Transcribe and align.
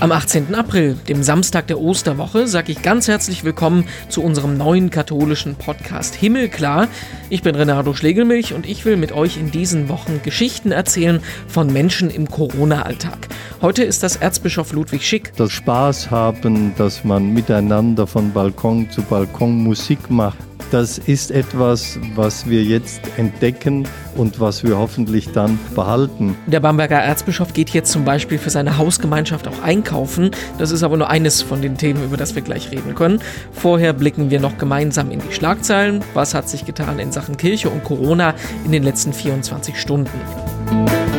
Am 0.00 0.12
18. 0.12 0.54
April, 0.54 0.96
dem 1.08 1.24
Samstag 1.24 1.66
der 1.66 1.80
Osterwoche, 1.80 2.46
sage 2.46 2.70
ich 2.70 2.82
ganz 2.82 3.08
herzlich 3.08 3.42
willkommen 3.42 3.84
zu 4.08 4.22
unserem 4.22 4.56
neuen 4.56 4.90
katholischen 4.90 5.56
Podcast 5.56 6.14
Himmelklar. 6.14 6.86
Ich 7.30 7.42
bin 7.42 7.56
Renato 7.56 7.92
Schlegelmilch 7.94 8.54
und 8.54 8.64
ich 8.64 8.84
will 8.84 8.96
mit 8.96 9.10
euch 9.10 9.36
in 9.36 9.50
diesen 9.50 9.88
Wochen 9.88 10.20
Geschichten 10.22 10.70
erzählen 10.70 11.20
von 11.48 11.72
Menschen 11.72 12.10
im 12.10 12.30
Corona-Alltag. 12.30 13.26
Heute 13.60 13.82
ist 13.82 14.04
das 14.04 14.14
Erzbischof 14.14 14.72
Ludwig 14.72 15.04
Schick. 15.04 15.32
Das 15.36 15.50
Spaß 15.50 16.12
haben, 16.12 16.74
dass 16.78 17.02
man 17.02 17.34
miteinander 17.34 18.06
von 18.06 18.32
Balkon 18.32 18.88
zu 18.92 19.02
Balkon 19.02 19.64
Musik 19.64 20.10
macht 20.10 20.47
das 20.70 20.98
ist 20.98 21.30
etwas, 21.30 21.98
was 22.14 22.48
wir 22.48 22.62
jetzt 22.62 23.00
entdecken 23.16 23.86
und 24.16 24.40
was 24.40 24.64
wir 24.64 24.78
hoffentlich 24.78 25.32
dann 25.32 25.58
behalten. 25.74 26.36
Der 26.46 26.60
Bamberger 26.60 26.98
Erzbischof 26.98 27.52
geht 27.52 27.70
jetzt 27.70 27.92
zum 27.92 28.04
Beispiel 28.04 28.38
für 28.38 28.50
seine 28.50 28.78
Hausgemeinschaft 28.78 29.48
auch 29.48 29.62
einkaufen. 29.62 30.30
Das 30.58 30.70
ist 30.70 30.82
aber 30.82 30.96
nur 30.96 31.08
eines 31.10 31.42
von 31.42 31.62
den 31.62 31.76
Themen, 31.76 32.04
über 32.04 32.16
das 32.16 32.34
wir 32.34 32.42
gleich 32.42 32.70
reden 32.70 32.94
können. 32.94 33.20
Vorher 33.52 33.92
blicken 33.92 34.30
wir 34.30 34.40
noch 34.40 34.58
gemeinsam 34.58 35.10
in 35.10 35.20
die 35.20 35.32
Schlagzeilen. 35.32 36.04
Was 36.14 36.34
hat 36.34 36.48
sich 36.48 36.64
getan 36.64 36.98
in 36.98 37.12
Sachen 37.12 37.36
Kirche 37.36 37.70
und 37.70 37.84
Corona 37.84 38.34
in 38.64 38.72
den 38.72 38.82
letzten 38.82 39.12
24 39.12 39.80
Stunden? 39.80 41.17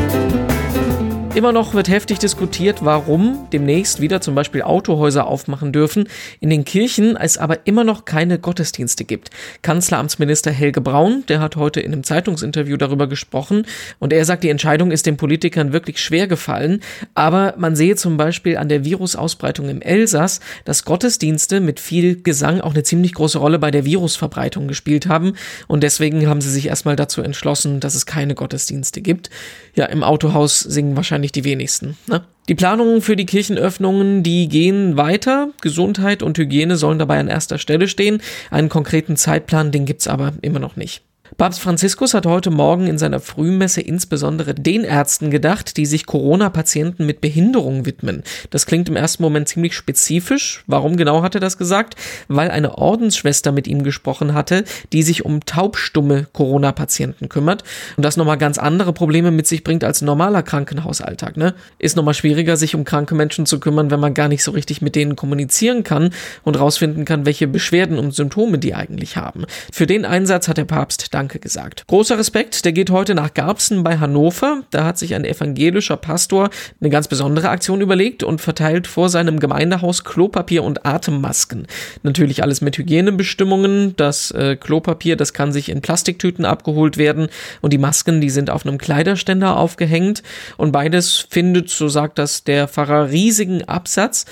Immer 1.36 1.52
noch 1.52 1.76
wird 1.76 1.90
heftig 1.90 2.18
diskutiert, 2.18 2.84
warum 2.84 3.48
demnächst 3.54 4.02
wieder 4.02 4.20
zum 4.20 4.34
Beispiel 4.34 4.64
Autohäuser 4.64 5.28
aufmachen 5.28 5.72
dürfen, 5.72 6.10
in 6.40 6.50
den 6.50 6.66
Kirchen 6.66 7.16
es 7.16 7.38
aber 7.38 7.68
immer 7.68 7.84
noch 7.84 8.04
keine 8.04 8.40
Gottesdienste 8.40 9.06
gibt. 9.06 9.30
Kanzleramtsminister 9.62 10.52
Helge 10.52 10.82
Braun, 10.82 11.24
der 11.30 11.40
hat 11.40 11.56
heute 11.56 11.82
in 11.82 11.94
einem 11.94 12.04
Zeitungsinterview 12.04 12.78
darüber 12.78 13.08
gesprochen 13.08 13.66
und 14.00 14.12
er 14.12 14.26
sagt, 14.26 14.44
die 14.44 14.50
Entscheidung 14.50 14.92
ist 14.92 15.06
den 15.06 15.18
Politikern 15.18 15.72
wirklich 15.72 16.02
schwer 16.02 16.28
gefallen, 16.28 16.82
aber 17.14 17.54
man 17.58 17.76
sehe 17.76 17.96
zum 17.96 18.18
Beispiel 18.18 18.58
an 18.58 18.68
der 18.68 18.84
Virusausbreitung 18.84 19.70
im 19.70 19.82
Elsass, 19.82 20.40
dass 20.66 20.84
Gottesdienste 20.84 21.62
mit 21.62 21.80
viel 21.80 22.22
Gesang 22.22 22.60
auch 22.60 22.74
eine 22.74 22.84
ziemlich 22.84 23.14
große 23.14 23.38
Rolle 23.38 23.60
bei 23.60 23.70
der 23.70 23.86
Virusverbreitung 23.86 24.68
gespielt 24.68 25.08
haben 25.08 25.34
und 25.68 25.84
deswegen 25.84 26.28
haben 26.28 26.42
sie 26.42 26.50
sich 26.52 26.68
erstmal 26.68 26.96
dazu 26.96 27.22
entschlossen, 27.22 27.80
dass 27.80 27.94
es 27.94 28.08
keine 28.08 28.34
Gottesdienste 28.34 29.02
gibt. 29.02 29.30
Ja, 29.76 29.86
im 29.86 30.04
Autohaus 30.04 30.60
singen 30.60 30.98
wahrscheinlich 30.98 31.19
wahrscheinlich 31.20 31.32
die 31.32 31.44
wenigsten. 31.44 31.98
Ne? 32.08 32.22
Die 32.48 32.56
Planungen 32.56 33.02
für 33.02 33.16
die 33.16 33.26
Kirchenöffnungen, 33.26 34.24
die 34.24 34.48
gehen 34.48 34.98
weiter. 34.98 35.50
Gesundheit 35.62 36.24
und 36.24 36.38
Hygiene 36.38 36.78
sollen 36.78 36.98
dabei 36.98 37.20
an 37.20 37.28
erster 37.28 37.60
Stelle 37.60 37.88
stehen. 37.88 38.22
Einen 38.50 38.70
konkreten 38.70 39.18
Zeitplan, 39.18 39.72
den 39.72 39.86
gibt's 39.86 40.08
aber 40.08 40.34
immer 40.42 40.60
noch 40.60 40.76
nicht. 40.76 41.04
Papst 41.38 41.62
Franziskus 41.62 42.14
hat 42.14 42.26
heute 42.26 42.50
Morgen 42.50 42.88
in 42.88 42.98
seiner 42.98 43.20
Frühmesse 43.20 43.82
insbesondere 43.82 44.56
den 44.56 44.84
Ärzten 44.84 45.30
gedacht, 45.30 45.78
die 45.78 45.86
sich 45.86 46.06
Corona-Patienten 46.06 47.06
mit 47.06 47.22
Behinderung 47.22 47.86
widmen. 47.86 48.24
Das 48.50 48.66
klingt 48.66 48.90
im 48.90 48.96
ersten 48.96 49.22
Moment 49.24 49.48
ziemlich 49.48 49.76
spezifisch. 49.76 50.64
Warum 50.66 50.98
genau 50.98 51.22
hat 51.22 51.36
er 51.36 51.42
das 51.42 51.58
gesagt? 51.58 51.96
Weil 52.28 52.50
eine 52.50 52.78
Ordensschwester 52.78 53.52
mit 53.52 53.68
ihm 53.68 53.84
gesprochen 53.84 54.34
hatte, 54.34 54.64
die 54.92 55.04
sich 55.04 55.24
um 55.24 55.46
taubstumme 55.46 56.28
Corona-Patienten 56.34 57.30
kümmert 57.30 57.64
und 57.96 58.04
das 58.04 58.18
nochmal 58.18 58.38
ganz 58.38 58.58
andere 58.58 58.92
Probleme 58.92 59.32
mit 59.32 59.48
sich 59.48 59.64
bringt 59.64 59.84
als 59.84 60.02
normaler 60.02 60.42
Krankenhausalltag. 60.42 61.38
Ne? 61.38 61.54
Ist 61.78 61.96
nochmal 61.96 62.16
schwieriger, 62.16 62.58
sich 62.58 62.76
um 62.76 62.84
kranke 62.84 63.14
Menschen 63.14 63.46
zu 63.46 63.60
kümmern, 63.60 63.92
wenn 63.92 64.00
man 64.00 64.14
gar 64.14 64.30
nicht 64.30 64.44
so 64.44 64.52
richtig 64.52 64.82
mit 64.82 64.96
denen 64.96 65.16
kommunizieren 65.16 65.84
kann 65.84 66.10
und 66.44 66.60
rausfinden 66.60 67.06
kann, 67.06 67.26
welche 67.26 67.48
Beschwerden 67.48 68.00
und 68.00 68.16
Symptome 68.16 68.58
die 68.58 68.74
eigentlich 68.74 69.16
haben. 69.16 69.46
Für 69.72 69.86
den 69.86 70.06
Einsatz 70.06 70.48
hat 70.48 70.58
der 70.58 70.66
Papst 70.66 71.14
Danke 71.20 71.40
gesagt. 71.40 71.86
Großer 71.88 72.18
Respekt, 72.18 72.64
der 72.64 72.72
geht 72.72 72.92
heute 72.92 73.14
nach 73.14 73.34
Garbsen 73.34 73.84
bei 73.84 73.98
Hannover. 73.98 74.64
Da 74.72 74.86
hat 74.86 74.98
sich 74.98 75.16
ein 75.16 75.26
evangelischer 75.26 75.98
Pastor 75.98 76.50
eine 76.80 76.90
ganz 76.90 77.10
besondere 77.10 77.50
Aktion 77.50 77.82
überlegt 77.82 78.24
und 78.24 78.40
verteilt 78.40 78.88
vor 78.88 79.10
seinem 79.10 79.42
Gemeindehaus 79.42 80.06
Klopapier 80.06 80.64
und 80.64 80.86
Atemmasken. 80.86 81.68
Natürlich 82.04 82.42
alles 82.42 82.62
mit 82.62 82.78
Hygienebestimmungen. 82.78 83.98
Das 83.98 84.32
äh, 84.32 84.56
Klopapier, 84.56 85.18
das 85.18 85.34
kann 85.34 85.52
sich 85.52 85.68
in 85.68 85.82
Plastiktüten 85.82 86.46
abgeholt 86.46 86.96
werden 86.96 87.28
und 87.60 87.74
die 87.74 87.78
Masken, 87.78 88.22
die 88.22 88.30
sind 88.30 88.50
auf 88.50 88.66
einem 88.66 88.78
Kleiderständer 88.78 89.58
aufgehängt. 89.58 90.24
Und 90.56 90.72
beides 90.72 91.28
findet, 91.30 91.70
so 91.70 91.90
sagt 91.90 92.18
das 92.18 92.46
der 92.46 92.70
Pfarrer, 92.70 93.10
riesigen 93.10 93.66
Absatz 93.66 94.26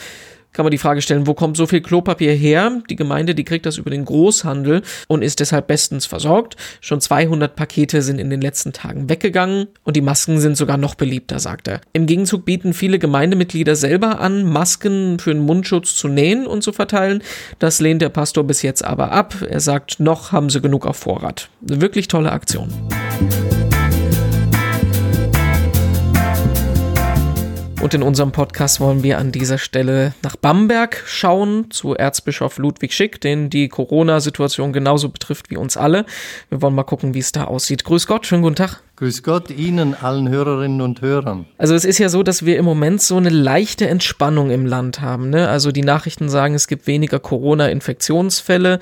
kann 0.57 0.65
man 0.65 0.71
die 0.71 0.79
Frage 0.79 1.03
stellen, 1.03 1.27
wo 1.27 1.35
kommt 1.35 1.55
so 1.55 1.67
viel 1.67 1.81
Klopapier 1.81 2.33
her? 2.33 2.81
Die 2.89 2.95
Gemeinde, 2.95 3.35
die 3.35 3.43
kriegt 3.43 3.67
das 3.67 3.77
über 3.77 3.91
den 3.91 4.05
Großhandel 4.05 4.81
und 5.07 5.21
ist 5.21 5.39
deshalb 5.39 5.67
bestens 5.67 6.07
versorgt. 6.07 6.55
Schon 6.81 6.99
200 6.99 7.55
Pakete 7.55 8.01
sind 8.01 8.17
in 8.17 8.31
den 8.31 8.41
letzten 8.41 8.73
Tagen 8.73 9.07
weggegangen 9.07 9.67
und 9.83 9.95
die 9.95 10.01
Masken 10.01 10.39
sind 10.39 10.57
sogar 10.57 10.77
noch 10.77 10.95
beliebter, 10.95 11.37
sagt 11.37 11.67
er. 11.67 11.81
Im 11.93 12.07
Gegenzug 12.07 12.43
bieten 12.43 12.73
viele 12.73 12.97
Gemeindemitglieder 12.97 13.75
selber 13.75 14.19
an, 14.19 14.45
Masken 14.45 15.19
für 15.19 15.31
den 15.31 15.43
Mundschutz 15.43 15.93
zu 15.93 16.07
nähen 16.07 16.47
und 16.47 16.63
zu 16.63 16.73
verteilen. 16.73 17.21
Das 17.59 17.79
lehnt 17.79 18.01
der 18.01 18.09
Pastor 18.09 18.43
bis 18.43 18.63
jetzt 18.63 18.83
aber 18.83 19.11
ab. 19.11 19.35
Er 19.47 19.59
sagt, 19.59 19.99
noch 19.99 20.31
haben 20.31 20.49
sie 20.49 20.59
genug 20.59 20.87
auf 20.87 20.97
Vorrat. 20.97 21.49
Eine 21.69 21.81
wirklich 21.81 22.07
tolle 22.07 22.31
Aktion. 22.31 22.73
Und 27.79 27.93
in 27.93 28.01
unserem 28.01 28.31
Podcast 28.31 28.79
wollen 28.79 29.03
wir 29.03 29.19
an 29.19 29.31
dieser 29.31 29.59
Stelle 29.59 30.15
nach 30.23 30.35
Bamberg 30.35 31.03
schauen, 31.05 31.69
zu 31.69 31.93
Erzbischof 31.93 32.57
Ludwig 32.57 32.91
Schick, 32.91 33.21
den 33.21 33.51
die 33.51 33.69
Corona-Situation 33.69 34.73
genauso 34.73 35.09
betrifft 35.09 35.51
wie 35.51 35.57
uns 35.57 35.77
alle. 35.77 36.05
Wir 36.49 36.63
wollen 36.63 36.73
mal 36.73 36.83
gucken, 36.83 37.13
wie 37.13 37.19
es 37.19 37.31
da 37.31 37.43
aussieht. 37.43 37.83
Grüß 37.83 38.07
Gott, 38.07 38.25
schönen 38.25 38.41
guten 38.41 38.55
Tag. 38.55 38.81
Grüß 38.95 39.21
Gott 39.21 39.51
Ihnen, 39.51 39.93
allen 39.93 40.27
Hörerinnen 40.27 40.81
und 40.81 41.01
Hörern. 41.01 41.45
Also 41.59 41.75
es 41.75 41.85
ist 41.85 41.99
ja 41.99 42.09
so, 42.09 42.23
dass 42.23 42.47
wir 42.47 42.57
im 42.57 42.65
Moment 42.65 42.99
so 42.99 43.15
eine 43.15 43.29
leichte 43.29 43.87
Entspannung 43.87 44.49
im 44.49 44.65
Land 44.65 45.01
haben. 45.01 45.29
Ne? 45.29 45.47
Also 45.47 45.71
die 45.71 45.83
Nachrichten 45.83 46.29
sagen, 46.29 46.55
es 46.55 46.67
gibt 46.67 46.87
weniger 46.87 47.19
Corona-Infektionsfälle. 47.19 48.79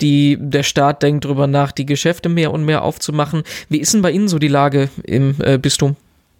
Die, 0.00 0.38
der 0.40 0.62
Staat 0.62 1.02
denkt 1.02 1.24
darüber 1.24 1.48
nach, 1.48 1.72
die 1.72 1.84
Geschäfte 1.84 2.28
mehr 2.28 2.52
und 2.52 2.64
mehr 2.64 2.82
aufzumachen. 2.82 3.42
Wie 3.68 3.78
ist 3.80 3.92
denn 3.92 4.02
bei 4.02 4.12
Ihnen 4.12 4.28
so 4.28 4.38
die 4.38 4.46
Lage 4.46 4.88
im 5.02 5.34
äh, 5.40 5.58
Bistum? 5.58 5.96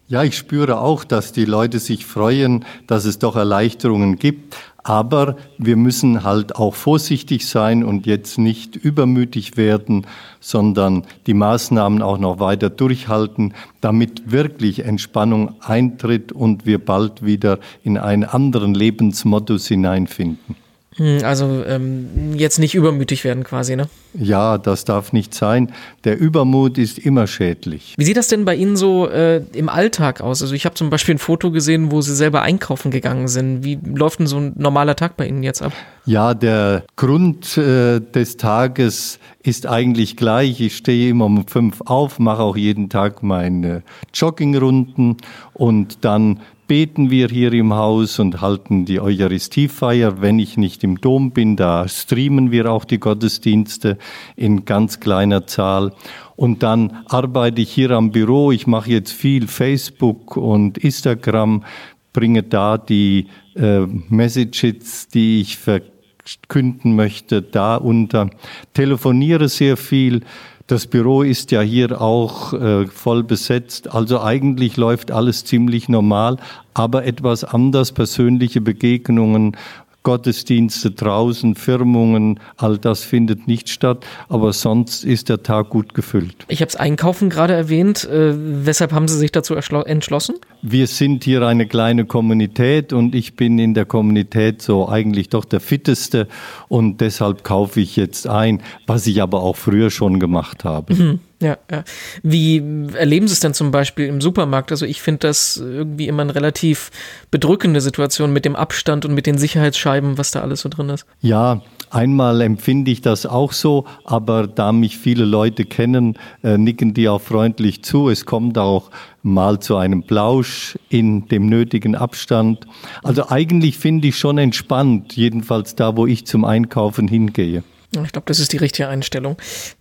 Ja, 0.09 0.23
ich 0.23 0.37
spüre 0.37 0.81
auch, 0.81 1.03
dass 1.03 1.33
die 1.33 1.45
Leute 1.45 1.81
sich 1.81 2.07
freuen, 2.07 2.65
dass 2.87 3.07
es 3.07 3.19
doch 3.19 3.35
Erleichterungen 3.35 4.21
gibt. 4.21 4.57
Aber 4.85 5.37
wir 5.59 5.77
müssen 5.77 6.23
halt 6.23 6.55
auch 6.55 6.77
vorsichtig 6.77 7.49
sein 7.49 7.83
und 7.83 8.07
jetzt 8.07 8.39
nicht 8.39 8.77
übermütig 8.77 9.57
werden, 9.57 10.07
sondern 10.39 11.03
die 11.27 11.35
Maßnahmen 11.35 12.03
auch 12.03 12.19
noch 12.19 12.39
weiter 12.39 12.71
durchhalten, 12.71 13.53
damit 13.81 14.31
wirklich 14.31 14.85
Entspannung 14.85 15.57
eintritt 15.61 16.31
und 16.31 16.67
wir 16.67 16.79
bald 16.79 17.25
wieder 17.25 17.59
in 17.83 17.99
einen 17.99 18.23
anderen 18.23 18.75
Lebensmodus 18.75 19.67
hineinfinden. 19.67 20.66
Hm, 20.97 21.19
also 21.25 21.63
ähm, 21.67 22.35
jetzt 22.37 22.59
nicht 22.59 22.75
übermütig 22.75 23.25
werden 23.25 23.45
quasi, 23.45 23.77
ne? 23.77 23.89
Ja, 24.15 24.57
das 24.57 24.87
darf 24.87 25.13
nicht 25.13 25.35
sein. 25.35 25.73
Der 26.05 26.19
Übermut 26.19 26.79
ist 26.79 26.99
immer 26.99 27.27
schädlich. 27.27 27.95
Wie 27.99 28.05
sieht 28.05 28.17
das 28.17 28.29
denn 28.29 28.47
bei 28.47 28.55
Ihnen 28.55 28.77
so 28.77 29.07
äh, 29.07 29.43
im 29.53 29.69
Alltag 29.69 30.23
aus? 30.23 30.41
Also 30.41 30.55
ich 30.55 30.65
habe 30.65 30.75
zum 30.75 30.89
Beispiel 30.89 31.17
ein 31.17 31.19
Foto 31.19 31.51
gesehen, 31.51 31.91
wo 31.93 32.01
Sie 32.01 32.15
selber 32.15 32.43
einkaufen 32.43 32.91
gegangen 32.91 33.29
sind. 33.29 33.63
Wie 33.63 33.79
läuft 33.85 34.21
denn 34.21 34.27
so 34.27 34.39
ein 34.39 34.55
normaler 34.57 34.97
Tag 34.97 35.19
bei 35.19 35.27
Ihnen 35.29 35.43
jetzt 35.43 35.61
ab? 35.61 35.73
Ja, 36.07 36.33
der 36.33 36.85
Grund 36.97 37.59
äh, 37.59 38.01
des 38.01 38.39
Tages 38.39 39.19
ist 39.43 39.67
eigentlich 39.67 40.17
gleich. 40.17 40.61
Ich 40.61 40.79
stehe 40.79 41.11
immer 41.11 41.27
um 41.27 41.47
fünf 41.47 41.83
auf, 41.85 42.19
mache 42.19 42.43
auch 42.43 42.57
jeden 42.57 42.89
Tag 42.89 43.23
meine 43.23 43.83
Joggingrunden 44.15 45.19
und 45.53 46.05
dann 46.05 46.41
beten 46.67 47.11
wir 47.11 47.29
hier 47.29 47.53
im 47.53 47.75
Haus 47.75 48.19
und 48.19 48.41
halten 48.41 48.85
die 48.85 49.01
Eucharistiefeier. 49.01 50.21
Wenn 50.21 50.39
ich 50.39 50.57
nicht 50.57 50.83
im 50.85 51.01
Dom 51.01 51.31
bin, 51.31 51.57
da 51.57 51.89
streamen 51.89 52.51
wir 52.51 52.71
auch 52.71 52.85
die 52.85 52.99
Gottesdienste 52.99 53.99
in 54.37 54.65
ganz 54.65 55.01
kleiner 55.01 55.47
Zahl. 55.47 55.93
Und 56.35 56.63
dann 56.63 57.05
arbeite 57.07 57.63
ich 57.63 57.71
hier 57.71 57.93
am 57.93 58.11
Büro. 58.11 58.53
Ich 58.53 58.67
mache 58.67 58.91
jetzt 58.91 59.13
viel 59.13 59.47
Facebook 59.47 60.37
und 60.37 60.79
Instagram, 60.79 61.65
bringe 62.13 62.43
da 62.43 62.79
die 62.79 63.27
äh, 63.55 63.81
Messages, 64.09 65.09
die 65.09 65.41
ich 65.41 65.57
verkünden 65.57 66.97
möchte, 66.97 67.43
da 67.43 67.77
unter. 67.77 68.31
Telefoniere 68.75 69.49
sehr 69.49 69.77
viel 69.77 70.23
das 70.67 70.87
Büro 70.89 71.23
ist 71.23 71.53
ja 71.53 71.61
hier 71.61 72.01
auch 72.01 72.53
äh, 72.53 72.87
voll 72.87 73.23
besetzt. 73.23 73.95
Also 73.95 74.21
eigentlich 74.21 74.77
läuft 74.77 75.11
alles 75.11 75.45
ziemlich 75.45 75.89
normal, 75.89 76.39
aber 76.75 77.05
etwas 77.05 77.45
anders, 77.45 77.93
persönliche 77.93 78.61
Begegnungen 78.61 79.57
Gottesdienste 80.07 80.93
draußen, 80.93 81.57
Firmungen, 81.57 82.39
all 82.59 82.79
das 82.79 83.03
findet 83.03 83.49
nicht 83.49 83.69
statt, 83.69 84.07
aber 84.29 84.53
sonst 84.53 85.03
ist 85.03 85.29
der 85.29 85.43
Tag 85.43 85.71
gut 85.71 85.95
gefüllt. 85.95 86.45
Ich 86.47 86.61
habe 86.61 86.69
es 86.69 86.77
Einkaufen 86.77 87.29
gerade 87.29 87.55
erwähnt. 87.55 88.05
Äh, 88.05 88.35
weshalb 88.65 88.93
haben 88.93 89.09
Sie 89.09 89.19
sich 89.19 89.33
dazu 89.33 89.57
entschlossen? 89.57 90.37
Wir 90.63 90.87
sind 90.87 91.25
hier 91.25 91.43
eine 91.43 91.67
kleine 91.67 92.05
Kommunität 92.05 92.93
und 92.93 93.17
ich 93.17 93.35
bin 93.35 93.59
in 93.59 93.75
der 93.75 93.85
Kommunität 93.85 94.63
so 94.63 94.89
eigentlich 94.89 95.29
doch 95.29 95.45
der 95.45 95.59
Fitteste 95.59 96.29
und 96.69 97.01
deshalb 97.01 97.43
kaufe 97.43 97.81
ich 97.81 97.97
jetzt 97.97 98.29
ein, 98.29 98.63
was 98.87 99.09
ich 99.09 99.21
aber 99.21 99.43
auch 99.43 99.57
früher 99.57 99.91
schon 99.91 100.21
gemacht 100.21 100.65
habe. 100.65 100.95
Mhm. 100.95 101.21
Ja, 101.41 101.59
ja. 101.71 101.85
Wie 102.23 102.63
erleben 102.95 103.29
Sie 103.29 103.35
es 103.35 103.41
denn 103.41 103.53
zum 103.53 103.71
Beispiel 103.71 104.07
im 104.07 104.23
Supermarkt? 104.23 104.71
Also 104.71 104.87
ich 104.87 105.03
finde 105.03 105.29
das 105.29 105.59
irgendwie 105.59 106.09
immer 106.09 106.23
eine 106.23 106.35
relativ 106.35 106.91
bedrückende 107.31 107.83
Situation 107.83 108.33
mit 108.33 108.47
dem 108.47 108.57
Abstand 108.57 109.05
und 109.05 109.13
mit 109.13 109.27
den 109.27 109.37
Sicherheitsscheiben, 109.37 110.17
was 110.17 110.31
da 110.31 110.41
alles 110.41 110.63
so 110.63 110.71
drin 110.71 110.89
ist. 110.89 111.05
Ja, 111.21 111.61
einmal 111.91 112.41
empfinde 112.41 112.91
ich 112.91 113.03
das 113.03 113.27
auch 113.27 113.53
so, 113.53 113.85
aber 114.05 114.47
da 114.47 114.73
mich 114.73 114.97
viele 114.97 115.27
Leute 115.27 115.67
kennen, 115.67 116.19
äh, 116.43 116.57
nicken 116.57 116.95
die 116.95 117.07
auch 117.07 117.21
freundlich 117.21 117.85
zu. 117.85 118.09
Es 118.09 118.25
kommt 118.25 118.57
auch 118.57 118.91
mal 119.23 119.61
zu 119.61 119.77
einem 119.77 120.05
Plausch 120.05 120.79
in 120.89 121.29
dem 121.29 121.47
nötigen 121.51 121.97
Abstand. 121.97 122.67
Also 123.03 123.29
eigentlich 123.29 123.77
finde 123.77 124.09
ich 124.09 124.19
schon 124.19 124.39
entspannt, 124.39 125.17
jedenfalls 125.17 125.75
da, 125.75 125.99
wo 125.99 126.07
ich 126.07 126.27
zum 126.27 126.47
Einkaufen 126.47 127.09
hingehe. 127.09 127.63
Ich 128.05 128.13
glaube, 128.13 128.27
das 128.27 128.41
ist 128.41 128.53
die 128.53 128.57
richtige 128.59 128.89
Einstellung. 128.89 129.37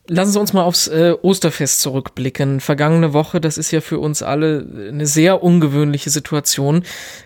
Lassen 0.07 0.31
Sie 0.31 0.39
uns 0.39 0.53
mal 0.53 0.63
aufs 0.63 0.88
äh, 0.88 1.13
Osterfest 1.21 1.81
zurückblicken. 1.81 2.59
Vergangene 2.59 3.13
Woche, 3.13 3.41
das 3.41 3.57
ist 3.57 3.71
ja 3.71 3.81
für 3.81 4.00
uns 4.00 4.21
alle 4.21 4.65
eine 4.89 5.07
sehr 5.07 5.44
ungewöhnliche 5.44 6.09
Situation 6.09 6.83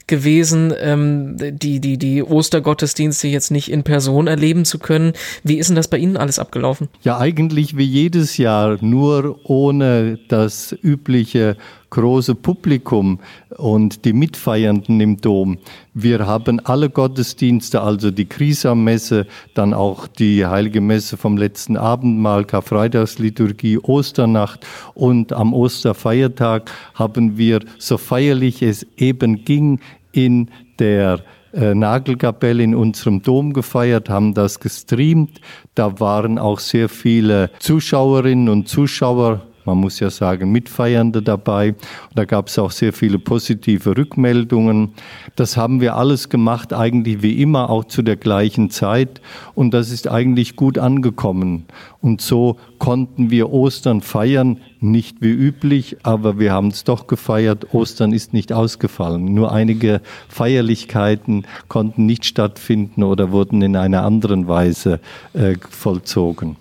gewesen, 0.07 0.73
ähm, 0.79 1.35
die, 1.37 1.79
die, 1.79 1.97
die 1.97 2.23
Ostergottesdienste 2.23 3.27
jetzt 3.27 3.51
nicht 3.51 3.71
in 3.71 3.83
Person 3.83 4.27
erleben 4.27 4.65
zu 4.65 4.79
können. 4.79 5.13
Wie 5.43 5.57
ist 5.57 5.67
denn 5.67 5.75
das 5.75 5.89
bei 5.89 5.97
Ihnen 5.97 6.17
alles 6.17 6.39
abgelaufen? 6.39 6.87
Ja, 7.01 7.17
eigentlich 7.17 7.77
wie 7.77 7.83
jedes 7.83 8.37
Jahr, 8.37 8.77
nur 8.81 9.39
ohne 9.43 10.19
das 10.29 10.75
übliche 10.81 11.57
große 11.89 12.35
Publikum 12.35 13.19
und 13.57 14.05
die 14.05 14.13
Mitfeiernden 14.13 14.99
im 15.01 15.19
Dom. 15.21 15.57
Wir 15.93 16.25
haben 16.25 16.59
alle 16.61 16.89
Gottesdienste, 16.89 17.81
also 17.81 18.11
die 18.11 18.25
Krisammesse, 18.25 19.27
dann 19.53 19.73
auch 19.73 20.07
die 20.07 20.45
Heilige 20.45 20.81
Messe 20.81 21.17
vom 21.17 21.37
letzten 21.37 21.77
Abendmahl, 21.77 22.45
Karfreitagsliturgie, 22.45 23.79
Osternacht 23.79 24.65
und 24.93 25.33
am 25.33 25.53
Osterfeiertag 25.53 26.71
haben 26.93 27.37
wir, 27.37 27.59
so 27.77 27.97
feierlich 27.97 28.61
es 28.61 28.85
eben 28.97 29.43
ging, 29.43 29.79
in 30.11 30.49
der 30.79 31.21
äh, 31.53 31.73
Nagelkapelle 31.73 32.63
in 32.63 32.75
unserem 32.75 33.21
Dom 33.21 33.53
gefeiert, 33.53 34.09
haben 34.09 34.33
das 34.33 34.59
gestreamt. 34.59 35.41
Da 35.75 35.99
waren 35.99 36.37
auch 36.37 36.59
sehr 36.59 36.89
viele 36.89 37.49
Zuschauerinnen 37.59 38.49
und 38.49 38.67
Zuschauer 38.67 39.48
man 39.69 39.77
muss 39.77 39.99
ja 39.99 40.09
sagen, 40.09 40.51
Mitfeiernde 40.51 41.21
dabei. 41.21 41.75
Da 42.15 42.25
gab 42.25 42.47
es 42.47 42.57
auch 42.57 42.71
sehr 42.71 42.91
viele 42.91 43.19
positive 43.19 43.95
Rückmeldungen. 43.95 44.93
Das 45.35 45.57
haben 45.57 45.79
wir 45.79 45.95
alles 45.95 46.29
gemacht, 46.29 46.73
eigentlich 46.73 47.21
wie 47.21 47.39
immer, 47.39 47.69
auch 47.69 47.85
zu 47.85 48.01
der 48.01 48.15
gleichen 48.15 48.71
Zeit. 48.71 49.21
Und 49.53 49.71
das 49.75 49.91
ist 49.91 50.07
eigentlich 50.07 50.55
gut 50.55 50.79
angekommen. 50.79 51.65
Und 52.01 52.21
so 52.21 52.57
konnten 52.79 53.29
wir 53.29 53.51
Ostern 53.51 54.01
feiern, 54.01 54.57
nicht 54.79 55.21
wie 55.21 55.31
üblich, 55.31 55.97
aber 56.01 56.39
wir 56.39 56.51
haben 56.51 56.69
es 56.69 56.83
doch 56.83 57.05
gefeiert. 57.05 57.71
Ostern 57.73 58.11
ist 58.11 58.33
nicht 58.33 58.51
ausgefallen. 58.51 59.25
Nur 59.33 59.51
einige 59.51 60.01
Feierlichkeiten 60.29 61.45
konnten 61.67 62.07
nicht 62.07 62.25
stattfinden 62.25 63.03
oder 63.03 63.31
wurden 63.31 63.61
in 63.61 63.75
einer 63.75 64.03
anderen 64.03 64.47
Weise 64.47 64.99
äh, 65.33 65.55
vollzogen. 65.69 66.55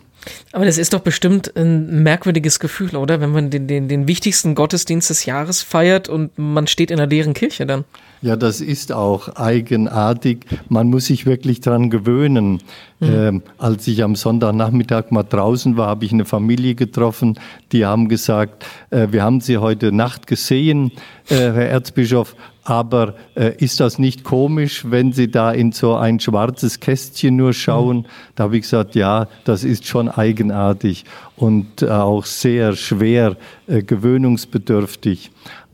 Aber 0.53 0.65
das 0.65 0.79
ist 0.79 0.93
doch 0.93 1.01
bestimmt 1.01 1.57
ein 1.57 2.03
merkwürdiges 2.03 2.61
Gefühl, 2.61 2.97
oder? 2.97 3.21
Wenn 3.21 3.31
man 3.31 3.51
den, 3.51 3.67
den, 3.67 3.89
den 3.89 4.09
wichtigsten 4.09 4.55
Gottesdienst 4.55 5.11
des 5.11 5.25
Jahres 5.25 5.63
feiert 5.63 6.09
und 6.09 6.37
man 6.39 6.67
steht 6.67 6.91
in 6.91 6.99
einer 6.99 7.09
leeren 7.09 7.35
Kirche 7.35 7.67
dann. 7.67 7.85
Ja, 8.21 8.35
das 8.35 8.61
ist 8.61 8.91
auch 8.93 9.37
eigenartig. 9.37 10.47
Man 10.69 10.89
muss 10.89 11.07
sich 11.07 11.25
wirklich 11.25 11.61
dran 11.61 11.89
gewöhnen. 11.89 12.61
Mhm. 12.99 13.15
Ähm, 13.15 13.43
als 13.59 13.87
ich 13.87 14.03
am 14.03 14.17
Sonntagnachmittag 14.17 15.11
mal 15.11 15.23
draußen 15.23 15.77
war, 15.77 15.87
habe 15.87 16.05
ich 16.05 16.13
eine 16.13 16.25
Familie 16.25 16.75
getroffen, 16.75 17.39
die 17.71 17.87
haben 17.87 18.09
gesagt, 18.09 18.67
äh, 18.91 19.09
wir 19.13 19.23
haben 19.23 19.41
Sie 19.41 19.59
heute 19.59 19.93
Nacht 19.93 20.27
gesehen, 20.27 20.91
äh, 21.29 21.37
Herr 21.37 21.69
Erzbischof, 21.69 22.35
aber 22.69 23.15
äh, 23.35 23.55
ist 23.57 23.81
das 23.81 23.99
nicht 23.99 24.25
komisch, 24.25 24.85
wenn 24.91 25.13
Sie 25.13 25.31
da 25.31 25.53
in 25.53 25.73
so 25.73 25.95
ein 25.95 26.21
schwarzes 26.21 26.81
Kästchen 26.81 27.35
nur 27.37 27.55
schauen? 27.55 27.99
Mhm. 27.99 28.07
Da 28.35 28.45
habe 28.45 28.57
ich 28.57 28.63
gesagt, 28.63 28.95
ja, 28.95 29.27
das 29.45 29.65
ist 29.65 29.87
schon 29.87 30.11
eigenartig 30.11 31.07
und 31.37 31.81
äh, 31.81 31.89
auch 31.89 32.27
sehr 32.27 32.77
schwer 32.77 33.37
äh, 33.69 33.83
gewöhnungsbedürftig 33.83 35.31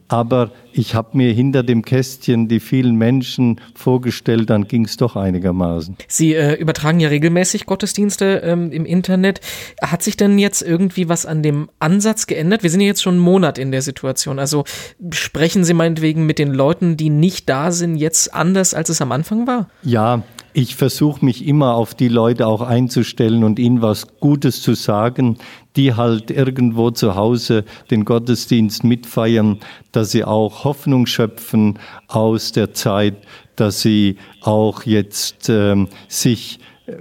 aber 0.09 0.51
ich 0.73 0.95
habe 0.95 1.17
mir 1.17 1.33
hinter 1.33 1.63
dem 1.63 1.83
Kästchen 1.83 2.49
die 2.49 2.61
vielen 2.61 2.97
Menschen 2.97 3.61
vorgestellt, 3.75 4.51
dann 4.51 4.67
ging 4.69 4.85
es 4.85 4.97
doch 4.97 5.17
einigermaßen. 5.17 5.97
Sie 6.09 6.35
äh, 6.35 6.55
übertragen 6.55 7.01
ja 7.01 7.09
regelmäßig 7.09 7.67
Gottesdienste 7.67 8.43
ähm, 8.45 8.71
im 8.71 8.85
Internet. 8.85 9.41
Hat 9.83 10.03
sich 10.03 10.17
denn 10.17 10.39
jetzt 10.39 10.63
irgendwie 10.63 11.09
was 11.09 11.27
an 11.27 11.43
dem 11.43 11.71
Ansatz 11.79 12.27
geändert? 12.27 12.63
Wir 12.63 12.71
sind 12.71 12.81
ja 12.81 12.87
jetzt 12.87 13.03
schon 13.03 13.15
einen 13.15 13.23
Monat 13.23 13.59
in 13.59 13.73
der 13.73 13.83
Situation. 13.83 14.39
Also 14.39 14.65
sprechen 15.11 15.65
Sie 15.65 15.75
meinetwegen 15.75 16.27
mit 16.27 16.39
den 16.39 16.53
Leuten, 16.53 16.97
die 16.97 17.11
nicht 17.11 17.49
da 17.49 17.71
sind, 17.71 17.97
jetzt 17.97 18.35
anders, 18.35 18.75
als 18.75 18.89
es 18.89 19.01
am 19.01 19.13
Anfang 19.13 19.47
war? 19.47 19.69
Ja, 19.83 20.23
ich 20.55 20.77
versuche 20.77 21.25
mich 21.25 21.47
immer 21.47 21.75
auf 21.75 21.95
die 21.95 22.09
Leute 22.09 22.47
auch 22.47 22.63
einzustellen 22.63 23.43
und 23.43 23.59
ihnen 23.59 23.83
was 23.83 24.07
Gutes 24.21 24.63
zu 24.63 24.75
sagen, 24.75 25.37
die 25.75 25.95
halt 25.95 26.31
irgendwo 26.31 26.93
zu 26.93 27.17
Hause 27.17 27.65
den 27.91 28.05
Gottesdienst 28.05 28.85
mitfeiern, 28.85 29.59
dass 29.91 30.13
sie 30.13 30.25
auch 30.25 30.63
Hoffnung 30.63 31.07
schöpfen 31.07 31.81
aus 32.07 32.53
der 32.53 32.73
Zeit, 32.73 33.17
dass 33.57 33.83
sie 33.83 34.17
auch 34.43 34.85
jetzt 34.85 35.49
ähm, 35.49 35.89
sich 36.07 36.61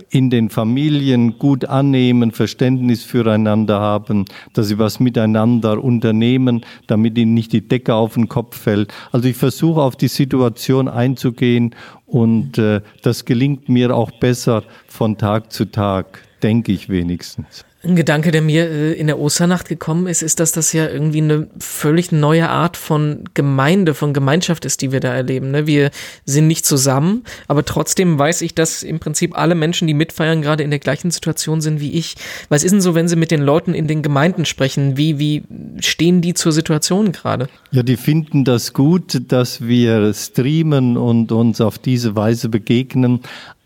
in 0.09 0.29
den 0.29 0.49
Familien 0.49 1.37
gut 1.37 1.65
annehmen, 1.65 2.31
Verständnis 2.31 3.03
füreinander 3.03 3.79
haben, 3.79 4.25
dass 4.53 4.67
sie 4.67 4.79
was 4.79 4.99
miteinander 4.99 5.83
unternehmen, 5.83 6.65
damit 6.87 7.17
ihnen 7.17 7.33
nicht 7.33 7.51
die 7.51 7.67
Decke 7.67 7.93
auf 7.93 8.13
den 8.13 8.29
Kopf 8.29 8.57
fällt. 8.57 8.93
Also 9.11 9.27
ich 9.27 9.35
versuche 9.35 9.81
auf 9.81 9.95
die 9.95 10.07
Situation 10.07 10.87
einzugehen 10.87 11.75
und 12.05 12.57
äh, 12.57 12.81
das 13.01 13.25
gelingt 13.25 13.69
mir 13.69 13.95
auch 13.95 14.11
besser 14.11 14.63
von 14.87 15.17
Tag 15.17 15.51
zu 15.51 15.65
Tag, 15.65 16.21
denke 16.41 16.71
ich 16.71 16.89
wenigstens. 16.89 17.65
Ein 17.85 17.97
Gedanke, 17.97 18.31
der 18.31 18.41
mir 18.41 18.69
äh, 18.69 18.93
in 18.93 19.07
der 19.07 19.19
Osternacht 19.19 19.67
gekommen 19.67 20.07
ist, 20.07 20.21
ist, 20.21 20.39
dass 20.39 20.53
das 20.53 20.71
ja 20.71 20.87
irgendwie 20.87 21.21
eine 21.21 21.47
völlig 21.59 22.13
neue 22.13 22.47
Art 22.47 22.77
von 22.77 23.25
Gemeinde, 23.33 23.93
von 23.93 24.13
Gemeinschaft 24.13 24.63
ist, 24.63 24.81
die 24.81 24.93
wir 24.93 25.01
da 25.01 25.13
erleben. 25.13 25.51
Ne? 25.51 25.67
Wir 25.67 25.91
sind 26.25 26.47
nicht 26.47 26.65
zusammen, 26.65 27.25
aber 27.49 27.65
trotzdem 27.65 28.17
weiß 28.17 28.41
ich, 28.41 28.55
dass 28.55 28.83
im 28.83 29.01
Prinzip 29.01 29.37
alle 29.37 29.53
Menschen, 29.53 29.85
die 29.85 29.93
mitfeiern, 29.93 30.41
gerade 30.41 30.63
in 30.63 30.69
der 30.69 30.79
gleichen 30.79 31.11
Situation 31.11 31.59
sind 31.59 31.81
wie 31.81 31.91
ich. 31.91 32.15
Was 32.47 32.63
ist 32.63 32.71
denn 32.71 32.79
so, 32.79 32.95
wenn 32.95 33.09
Sie 33.09 33.17
mit 33.17 33.31
den 33.31 33.41
Leuten 33.41 33.73
in 33.73 33.89
den 33.89 34.01
Gemeinden 34.01 34.45
sprechen? 34.45 34.95
Wie, 34.95 35.19
wie 35.19 35.43
stehen 35.81 36.21
die 36.21 36.33
zur 36.35 36.53
Situation 36.53 37.11
gerade? 37.11 37.49
Ja, 37.71 37.83
die 37.83 37.97
finden 37.97 38.45
das 38.45 38.71
gut, 38.71 39.23
dass 39.27 39.59
wir 39.59 40.13
streamen 40.13 40.95
und 40.95 41.33
uns 41.33 41.59
auf 41.59 41.79
diese 41.79 42.15
Weise 42.15 42.47
begegnen 42.47 43.19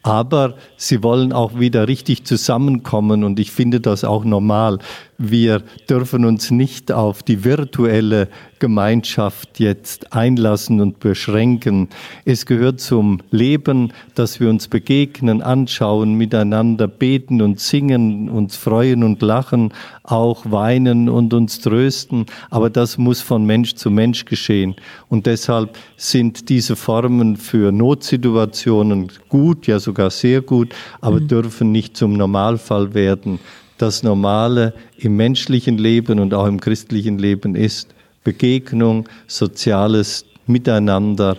aber 0.04 0.56
sie 0.78 1.04
wollen 1.04 1.34
auch 1.34 1.60
wieder 1.60 1.88
richtig 1.88 2.26
zusammenkommen 2.26 3.24
und 3.24 3.40
ich 3.40 3.52
finde 3.52 3.80
das 3.80 4.04
auch 4.04 4.24
normal. 4.24 4.80
Wir 5.18 5.64
dürfen 5.90 6.24
uns 6.26 6.52
nicht 6.52 6.92
auf 6.92 7.24
die 7.24 7.44
virtuelle 7.44 8.30
Gemeinschaft 8.60 9.60
jetzt 9.60 10.14
einlassen 10.14 10.82
und 10.82 11.00
beschränken. 11.00 11.90
Es 12.26 12.46
gehört 12.46 12.80
zum 12.80 13.20
Leben, 13.32 13.94
dass 14.16 14.40
wir 14.40 14.50
uns 14.50 14.68
begegnen, 14.68 15.42
anschauen, 15.42 16.14
miteinander 16.14 16.88
beten 16.88 17.42
und 17.42 17.60
singen, 17.60 18.30
uns 18.30 18.56
freuen 18.56 19.04
und 19.04 19.22
lachen, 19.22 19.74
auch 20.04 20.50
weinen 20.50 21.10
und 21.10 21.34
uns 21.34 21.60
trösten. 21.60 22.26
Aber 22.50 22.70
das 22.70 22.98
muss 22.98 23.22
von 23.22 23.46
Mensch 23.46 23.76
zu 23.76 23.92
Mensch 23.92 24.26
geschehen. 24.26 24.76
Und 25.10 25.26
deshalb 25.26 25.78
sind 25.96 26.50
diese 26.50 26.76
Formen 26.76 27.38
für 27.38 27.72
Notsituationen 27.72 29.12
gut, 29.30 29.68
ja 29.68 29.80
sogar 29.80 30.10
sehr 30.10 30.42
gut, 30.42 30.74
aber 31.02 31.20
mhm. 31.20 31.28
dürfen 31.28 31.72
nicht 31.72 31.98
zum 31.98 32.14
Normalfall 32.14 32.94
werden 32.94 33.40
das 33.78 34.04
Normale 34.04 34.74
im 34.98 35.16
menschlichen 35.16 35.78
Leben 35.78 36.20
und 36.20 36.34
auch 36.34 36.48
im 36.48 36.60
christlichen 36.60 37.20
Leben 37.20 37.56
ist. 37.56 37.94
Begegnung, 38.28 39.08
soziales 39.26 40.26
Miteinander, 40.48 41.38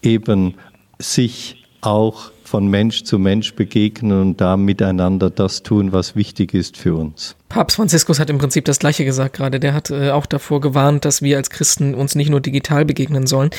eben 0.00 0.54
sich 1.00 1.64
auch 1.80 2.30
von 2.44 2.68
Mensch 2.68 3.04
zu 3.04 3.18
Mensch 3.18 3.54
begegnen 3.54 4.20
und 4.20 4.40
da 4.40 4.56
miteinander 4.56 5.30
das 5.30 5.62
tun, 5.62 5.92
was 5.92 6.16
wichtig 6.16 6.54
ist 6.54 6.76
für 6.76 6.94
uns. 6.94 7.36
Papst 7.54 7.76
Franziskus 7.76 8.18
hat 8.18 8.30
im 8.30 8.38
Prinzip 8.38 8.64
das 8.64 8.80
Gleiche 8.80 9.04
gesagt 9.04 9.36
gerade. 9.36 9.60
Der 9.60 9.74
hat 9.74 9.88
äh, 9.88 10.10
auch 10.10 10.26
davor 10.26 10.60
gewarnt, 10.60 11.04
dass 11.04 11.22
wir 11.22 11.36
als 11.36 11.50
Christen 11.50 11.94
uns 11.94 12.16
nicht 12.16 12.28
nur 12.28 12.40
digital 12.40 12.84
begegnen 12.84 13.28
sollen. 13.28 13.50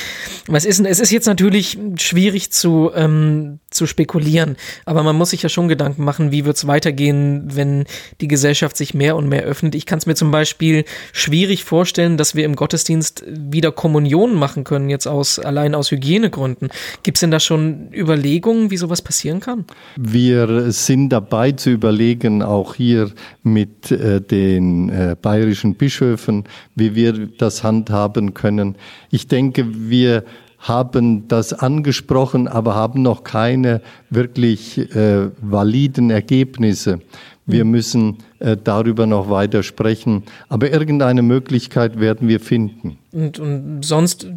Was 0.48 0.66
ist, 0.66 0.82
es 0.82 1.00
ist 1.00 1.12
jetzt 1.12 1.28
natürlich 1.28 1.78
schwierig 1.98 2.52
zu, 2.52 2.92
ähm, 2.94 3.60
zu 3.70 3.88
spekulieren, 3.88 4.58
aber 4.84 5.02
man 5.04 5.16
muss 5.16 5.30
sich 5.30 5.44
ja 5.44 5.48
schon 5.48 5.70
Gedanken 5.70 6.04
machen, 6.04 6.34
wie 6.34 6.44
wird 6.44 6.58
es 6.58 6.68
weitergehen, 6.68 7.56
wenn 7.56 7.86
die 8.20 8.28
Gesellschaft 8.28 8.76
sich 8.76 8.94
mehr 8.94 9.16
und 9.16 9.30
mehr 9.30 9.44
öffnet. 9.44 9.76
Ich 9.76 9.86
kann 9.86 10.00
es 10.00 10.08
mir 10.08 10.16
zum 10.16 10.30
Beispiel 10.30 10.84
schwierig 11.14 11.64
vorstellen, 11.64 12.18
dass 12.18 12.36
wir 12.36 12.44
im 12.44 12.58
Gottesdienst 12.58 13.24
wieder 13.28 13.72
Kommunion 13.72 14.36
machen 14.36 14.66
können, 14.66 14.90
jetzt 14.90 15.08
aus 15.08 15.40
allein 15.40 15.74
aus 15.74 15.92
Hygienegründen. 15.92 16.68
Gibt 17.04 17.16
es 17.16 17.22
denn 17.22 17.32
da 17.32 17.40
schon 17.40 17.94
Überlegungen, 17.94 18.72
wie 18.76 18.78
sowas 18.78 19.02
passieren 19.02 19.40
kann? 19.40 19.64
Wir 19.96 20.70
sind 20.74 21.08
dabei 21.10 21.54
zu 21.54 21.70
überlegen, 21.70 22.44
auch 22.44 22.76
hier 22.76 23.10
mit 23.42 23.90
äh, 23.90 24.20
den 24.20 24.90
äh, 24.90 25.16
bayerischen 25.22 25.76
Bischöfen, 25.76 26.44
wie 26.76 26.94
wir 26.94 27.14
das 27.38 27.64
handhaben 27.64 28.34
können. 28.34 28.76
Ich 29.12 29.30
denke, 29.30 29.66
wir 29.90 30.26
haben 30.60 31.30
das 31.30 31.54
angesprochen, 31.54 32.50
aber 32.50 32.76
haben 32.76 33.02
noch 33.02 33.24
keine 33.24 33.82
wirklich 34.10 34.78
äh, 34.94 35.30
validen 35.40 36.10
Ergebnisse. 36.10 37.00
Wir 37.46 37.62
hm. 37.62 37.72
müssen 37.72 38.18
äh, 38.40 38.58
darüber 38.62 39.06
noch 39.06 39.30
weiter 39.30 39.64
sprechen. 39.64 40.24
Aber 40.50 40.70
irgendeine 40.70 41.22
Möglichkeit 41.22 41.98
werden 42.00 42.28
wir 42.28 42.42
finden. 42.42 42.98
Und, 43.14 43.40
und 43.40 43.86
sonst 43.86 44.28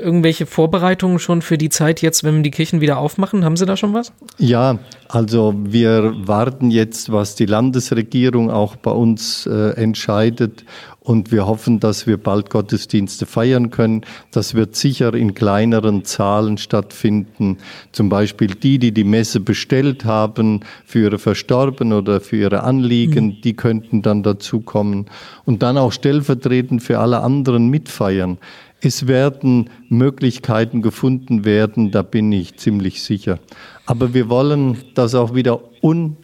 irgendwelche 0.00 0.46
Vorbereitungen 0.46 1.18
schon 1.18 1.42
für 1.42 1.58
die 1.58 1.68
Zeit 1.68 2.02
jetzt, 2.02 2.24
wenn 2.24 2.42
die 2.42 2.50
Kirchen 2.50 2.80
wieder 2.80 2.98
aufmachen? 2.98 3.44
Haben 3.44 3.56
Sie 3.56 3.66
da 3.66 3.76
schon 3.76 3.94
was? 3.94 4.12
Ja, 4.38 4.78
also 5.08 5.54
wir 5.56 6.14
warten 6.26 6.70
jetzt, 6.70 7.12
was 7.12 7.34
die 7.34 7.46
Landesregierung 7.46 8.50
auch 8.50 8.76
bei 8.76 8.90
uns 8.90 9.46
äh, 9.46 9.70
entscheidet. 9.72 10.64
Und 11.00 11.32
wir 11.32 11.46
hoffen, 11.46 11.80
dass 11.80 12.06
wir 12.06 12.18
bald 12.18 12.50
Gottesdienste 12.50 13.24
feiern 13.24 13.70
können. 13.70 14.02
Das 14.30 14.54
wird 14.54 14.76
sicher 14.76 15.14
in 15.14 15.34
kleineren 15.34 16.04
Zahlen 16.04 16.58
stattfinden. 16.58 17.58
Zum 17.90 18.10
Beispiel 18.10 18.48
die, 18.48 18.78
die 18.78 18.92
die 18.92 19.04
Messe 19.04 19.40
bestellt 19.40 20.04
haben 20.04 20.60
für 20.84 21.00
ihre 21.00 21.18
Verstorbenen 21.18 21.98
oder 21.98 22.20
für 22.20 22.36
ihre 22.36 22.62
Anliegen, 22.62 23.26
mhm. 23.26 23.40
die 23.42 23.54
könnten 23.54 24.02
dann 24.02 24.22
dazukommen. 24.22 25.06
Und 25.46 25.62
dann 25.62 25.78
auch 25.78 25.90
stellvertretend 25.90 26.82
für 26.82 26.98
alle 26.98 27.20
anderen 27.20 27.68
mitfeiern. 27.68 28.38
Es 28.80 29.06
werden 29.06 29.68
Möglichkeiten 29.88 30.80
gefunden 30.80 31.44
werden, 31.44 31.90
da 31.90 32.02
bin 32.02 32.32
ich 32.32 32.56
ziemlich 32.56 33.02
sicher. 33.02 33.38
Aber 33.86 34.14
wir 34.14 34.28
wollen 34.28 34.78
das 34.94 35.14
auch 35.14 35.34
wieder 35.34 35.60
un 35.82 36.16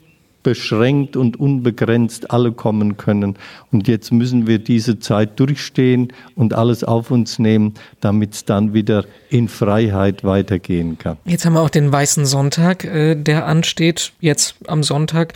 beschränkt 0.47 1.17
und 1.17 1.41
unbegrenzt 1.41 2.31
alle 2.31 2.53
kommen 2.53 2.97
können. 2.97 3.35
Und 3.73 3.89
jetzt 3.89 4.13
müssen 4.13 4.47
wir 4.47 4.61
diese 4.61 5.01
Zeit 5.01 5.41
durchstehen 5.41 6.13
und 6.37 6.55
alles 6.55 6.85
auf 6.85 7.11
uns 7.11 7.41
nehmen, 7.41 7.75
damit 8.01 8.35
es 8.35 8.45
dann 8.45 8.73
wieder 8.73 9.07
in 9.29 9.49
Freiheit 9.49 10.23
weitergehen 10.23 10.99
kann. 10.99 11.17
Jetzt 11.25 11.45
haben 11.45 11.55
wir 11.55 11.63
auch 11.63 11.71
den 11.71 11.91
Weißen 11.91 12.27
Sonntag, 12.27 12.85
äh, 12.85 13.17
der 13.17 13.47
ansteht, 13.47 14.13
jetzt 14.21 14.55
am 14.69 14.85
Sonntag. 14.85 15.33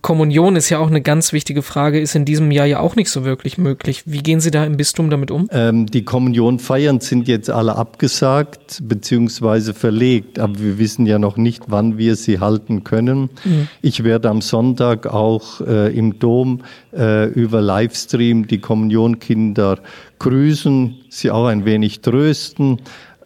Kommunion 0.00 0.56
ist 0.56 0.70
ja 0.70 0.78
auch 0.78 0.88
eine 0.88 1.02
ganz 1.02 1.34
wichtige 1.34 1.60
Frage, 1.60 2.00
ist 2.00 2.14
in 2.14 2.24
diesem 2.24 2.50
Jahr 2.50 2.64
ja 2.64 2.80
auch 2.80 2.96
nicht 2.96 3.10
so 3.10 3.26
wirklich 3.26 3.58
möglich. 3.58 4.04
Wie 4.06 4.22
gehen 4.22 4.40
Sie 4.40 4.50
da 4.50 4.64
im 4.64 4.78
Bistum 4.78 5.10
damit 5.10 5.30
um? 5.30 5.46
Ähm, 5.52 5.84
die 5.84 6.04
Kommunionfeiern 6.04 7.00
sind 7.00 7.28
jetzt 7.28 7.50
alle 7.50 7.76
abgesagt 7.76 8.80
bzw. 8.82 9.74
verlegt, 9.74 10.38
aber 10.38 10.58
wir 10.58 10.78
wissen 10.78 11.04
ja 11.04 11.18
noch 11.18 11.36
nicht, 11.36 11.64
wann 11.68 11.98
wir 11.98 12.16
sie 12.16 12.40
halten 12.40 12.82
können. 12.82 13.28
Mhm. 13.44 13.68
Ich 13.82 14.04
werde 14.04 14.21
werde 14.22 14.30
am 14.30 14.40
Sonntag 14.40 15.08
auch 15.08 15.60
äh, 15.62 15.92
im 15.98 16.20
Dom 16.20 16.60
äh, 16.96 17.28
über 17.30 17.60
Livestream 17.60 18.46
die 18.46 18.60
Kommunionkinder 18.60 19.80
grüßen, 20.20 20.94
sie 21.08 21.32
auch 21.32 21.46
ein 21.46 21.64
wenig 21.64 22.02
trösten 22.02 22.80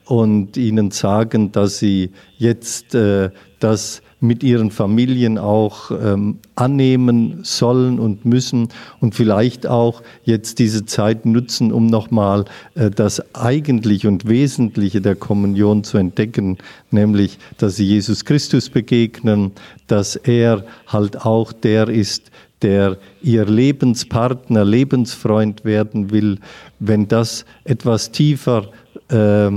und 0.07 0.57
ihnen 0.57 0.93
sagen, 0.93 1.53
dass 1.53 1.81
sie 1.81 2.13
jetzt 2.39 2.95
äh, 2.95 3.29
das 3.59 4.01
mit 4.21 4.43
ihren 4.43 4.71
Familien 4.71 5.37
auch 5.37 5.91
ähm, 5.91 6.39
annehmen 6.55 7.41
sollen 7.43 7.99
und 7.99 8.25
müssen 8.25 8.69
und 9.01 9.15
vielleicht 9.15 9.67
auch 9.67 10.03
jetzt 10.25 10.59
diese 10.59 10.87
Zeit 10.87 11.27
nutzen, 11.27 11.71
um 11.71 11.87
nochmal 11.87 12.47
äh, 12.75 12.91
das 12.91 13.35
Eigentliche 13.35 14.09
und 14.09 14.27
Wesentliche 14.27 15.03
der 15.03 15.17
Kommunion 15.17 15.85
zu 15.85 15.99
entdecken, 15.99 16.57
nämlich, 16.91 17.39
dass 17.59 17.77
sie 17.77 17.85
Jesus 17.85 18.25
Christus 18.25 18.71
begegnen, 18.71 19.53
dass 19.87 20.17
er 20.17 20.65
halt 20.87 21.27
auch 21.27 21.53
der 21.53 21.89
ist, 21.89 22.31
der 22.63 22.97
ihr 23.23 23.45
Lebenspartner, 23.45 24.65
Lebensfreund 24.65 25.65
werden 25.67 26.11
will, 26.11 26.39
wenn 26.79 27.07
das 27.07 27.45
etwas 27.65 28.13
tiefer 28.13 28.71
äh, 29.11 29.51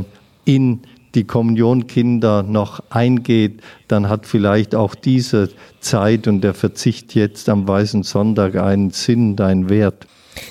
in 0.44 0.82
die 1.16 1.24
Kommunionkinder 1.24 2.44
noch 2.44 2.82
eingeht, 2.90 3.62
dann 3.88 4.10
hat 4.10 4.26
vielleicht 4.26 4.76
auch 4.76 4.96
diese 4.96 5.50
Zeit 5.80 6.28
und 6.28 6.42
der 6.42 6.54
Verzicht 6.54 7.16
jetzt 7.16 7.50
am 7.50 7.68
Weißen 7.68 8.04
Sonntag 8.04 8.56
einen 8.56 8.92
Sinn, 8.92 9.40
einen 9.40 9.70
Wert. 9.70 10.06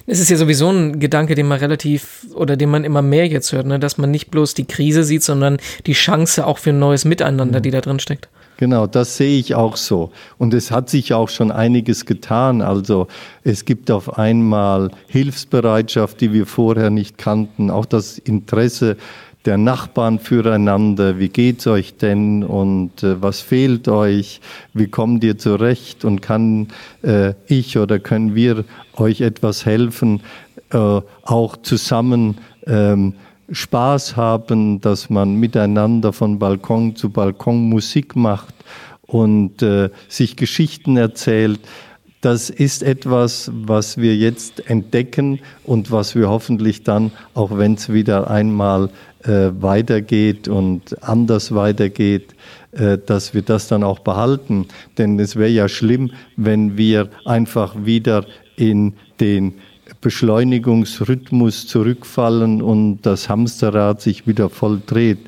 Es 0.07 0.21
ist 0.21 0.31
ja 0.31 0.37
sowieso 0.37 0.71
ein 0.71 0.99
Gedanke, 0.99 1.35
den 1.35 1.47
man 1.47 1.59
relativ 1.59 2.27
oder 2.35 2.57
den 2.57 2.71
man 2.71 2.85
immer 2.85 3.03
mehr 3.03 3.27
jetzt 3.27 3.53
hört, 3.53 3.67
ne? 3.67 3.79
dass 3.79 3.99
man 3.99 4.11
nicht 4.11 4.31
bloß 4.31 4.55
die 4.55 4.67
Krise 4.67 5.05
sieht, 5.05 5.23
sondern 5.23 5.59
die 5.87 5.93
Chance 5.93 6.47
auch 6.47 6.59
für 6.59 6.71
ein 6.71 6.79
neues 6.79 7.05
Miteinander, 7.05 7.61
die 7.61 7.71
da 7.71 7.81
drin 7.81 8.01
steckt. 8.01 8.29
Genau, 8.59 8.89
das 8.89 9.17
sehe 9.17 9.39
ich 9.39 9.55
auch 9.55 9.77
so. 9.77 10.11
Und 10.37 10.53
es 10.53 10.73
hat 10.73 10.91
sich 10.91 11.15
auch 11.15 11.29
schon 11.29 11.53
einiges 11.53 12.07
getan. 12.07 12.61
Also 12.61 13.07
es 13.45 13.65
gibt 13.65 13.89
auf 13.89 14.19
einmal 14.19 14.91
Hilfsbereitschaft, 15.07 16.21
die 16.21 16.33
wir 16.33 16.45
vorher 16.45 16.91
nicht 16.91 17.19
kannten, 17.19 17.71
auch 17.71 17.87
das 17.87 18.19
Interesse 18.19 18.97
der 19.49 19.57
Nachbarn 19.57 20.19
füreinander. 20.19 21.19
Wie 21.19 21.31
geht's 21.31 21.67
euch 21.67 21.97
denn 21.97 22.45
und 22.45 23.03
äh, 23.03 23.23
was 23.23 23.41
fehlt 23.41 23.89
euch? 23.89 24.43
Wie 24.75 24.89
kommt 24.89 25.25
ihr 25.25 25.39
zurecht 25.39 26.05
und 26.05 26.21
kann 26.21 26.69
äh, 27.01 27.33
ich 27.47 27.79
oder 27.79 27.99
können 27.99 28.35
wir 28.35 28.67
euch 28.95 29.23
etwas 29.23 29.65
helfen? 29.65 30.21
Äh, 30.71 31.01
auch 31.23 31.57
zusammen 31.63 32.37
ähm, 32.67 33.15
Spaß 33.51 34.17
haben, 34.17 34.83
dass 34.83 35.09
man 35.09 35.37
miteinander 35.37 36.13
von 36.13 36.39
Balkon 36.39 36.95
zu 36.95 37.09
Balkon 37.09 37.71
Musik 37.71 38.17
macht 38.17 38.55
und 39.07 39.63
äh, 39.63 39.89
sich 40.09 40.37
Geschichten 40.37 40.99
erzählt. 40.99 41.61
Das 42.21 42.51
ist 42.51 42.83
etwas, 42.83 43.51
was 43.55 43.97
wir 43.97 44.15
jetzt 44.15 44.69
entdecken 44.69 45.41
und 45.65 45.91
was 45.91 46.15
wir 46.15 46.29
hoffentlich 46.29 46.83
dann, 46.83 47.13
auch 47.33 47.57
wenn 47.57 47.75
es 47.75 47.91
wieder 47.91 48.29
einmal 48.29 48.91
äh, 49.25 49.51
weitergeht 49.61 50.49
und 50.49 51.03
anders 51.03 51.55
weitergeht, 51.55 52.35
äh, 52.73 52.99
dass 52.99 53.35
wir 53.35 53.43
das 53.43 53.69
dann 53.69 53.83
auch 53.83 54.01
behalten. 54.01 54.67
Denn 54.97 55.19
es 55.19 55.37
wäre 55.37 55.51
ja 55.51 55.69
schlimm, 55.69 56.13
wenn 56.37 56.77
wir 56.77 57.09
einfach 57.25 57.75
wieder 57.85 58.25
in 58.57 58.95
den 59.21 59.55
Beschleunigungsrhythmus 60.01 61.67
zurückfallen 61.67 62.63
und 62.63 63.03
das 63.03 63.29
Hamsterrad 63.29 64.01
sich 64.01 64.27
wieder 64.27 64.49
voll 64.51 64.81
dreht. 64.87 65.19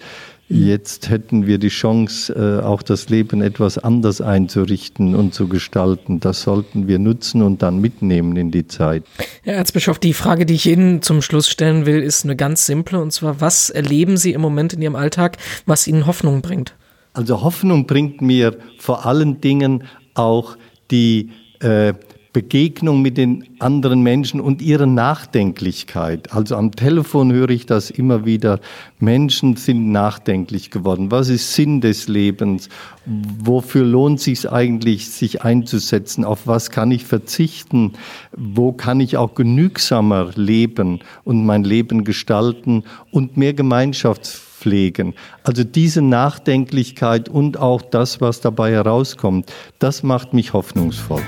Jetzt 0.53 1.11
hätten 1.11 1.47
wir 1.47 1.59
die 1.59 1.69
Chance, 1.69 2.33
äh, 2.35 2.65
auch 2.65 2.83
das 2.83 3.09
Leben 3.09 3.41
etwas 3.41 3.79
anders 3.79 4.21
einzurichten 4.21 5.15
und 5.15 5.33
zu 5.33 5.47
gestalten. 5.47 6.19
Das 6.19 6.43
sollten 6.43 6.89
wir 6.89 6.99
nutzen 6.99 7.43
und 7.43 7.63
dann 7.63 7.79
mitnehmen 7.79 8.37
in 8.37 8.51
die 8.51 8.67
Zeit. 8.67 9.05
Herr 9.45 9.55
Erzbischof, 9.55 10.01
die 10.01 10.13
Frage, 10.13 10.47
die 10.47 10.55
ich 10.55 10.67
Ihnen 10.67 11.03
zum 11.03 11.23
Schluss 11.23 11.49
stellen 11.49 11.87
will, 11.87 12.03
ist 12.03 12.25
eine 12.25 12.35
ganz 12.35 12.67
simple. 12.67 13.01
Und 13.01 13.13
zwar, 13.13 13.41
was 13.41 13.71
erleben 13.71 14.17
Sie 14.17 14.33
im 14.33 14.41
Moment 14.41 14.73
in 14.73 14.83
Ihrem 14.83 14.97
Alltag, 14.97 15.37
was 15.67 15.87
Ihnen 15.87 16.07
Hoffnung 16.09 16.43
bringt? 16.43 16.75
Also 17.13 17.43
Hoffnung 17.43 17.87
bringt 17.87 18.21
mir 18.21 18.57
vor 18.79 19.07
allen 19.07 19.41
Dingen 19.41 19.85
auch 20.15 20.57
die 20.91 21.31
äh, 21.61 21.95
Begegnung 22.33 23.03
mit 23.03 23.17
den 23.17 23.45
anderen 23.59 24.03
Menschen 24.03 24.41
und 24.41 24.63
ihre 24.63 24.87
Nachdenklichkeit. 24.87 26.33
Also 26.33 26.55
am 26.55 26.71
Telefon 26.71 27.33
höre 27.33 27.51
ich 27.51 27.67
das 27.67 27.91
immer 27.91 28.25
wieder. 28.25 28.61
Menschen 29.01 29.57
sind 29.57 29.91
nachdenklich 29.91 30.71
geworden. 30.71 31.11
Was 31.11 31.29
ist 31.29 31.55
Sinn 31.55 31.81
des 31.81 32.07
Lebens? 32.07 32.69
Wofür 33.05 33.85
lohnt 33.85 34.19
es 34.21 34.25
sich 34.25 34.51
eigentlich, 34.51 35.11
sich 35.11 35.43
einzusetzen? 35.43 36.25
Auf 36.25 36.47
was 36.47 36.71
kann 36.71 36.93
ich 36.93 37.05
verzichten? 37.05 37.95
Wo 38.37 38.71
kann 38.73 39.01
ich 39.01 39.17
auch 39.17 39.35
genügsamer 39.35 40.31
leben 40.37 41.01
und 41.25 41.45
mein 41.45 41.65
Leben 41.65 42.05
gestalten 42.05 42.85
und 43.11 43.37
mehr 43.37 43.55
Gemeinschaft 43.55 44.25
pflegen? 44.25 45.15
Also 45.43 45.65
diese 45.65 46.01
Nachdenklichkeit 46.01 47.29
und 47.29 47.59
auch 47.59 47.83
das, 47.83 48.21
was 48.21 48.41
dabei 48.41 48.71
herauskommt, 48.71 49.53
das 49.81 50.05
macht 50.05 50.33
mich 50.33 50.53
hoffnungsvoll. 50.53 51.23